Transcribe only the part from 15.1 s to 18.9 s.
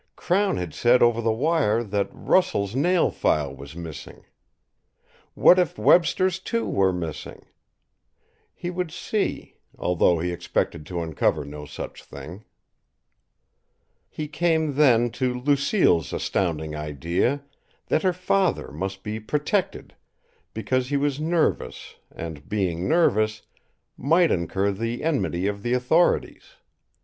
to Lucille's astounding idea, that her father